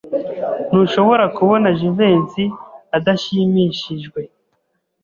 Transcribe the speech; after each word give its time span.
Ntushobora 0.69 1.25
kubona 1.37 1.67
Jivency 1.79 2.43
adashimishijwe? 2.97 4.19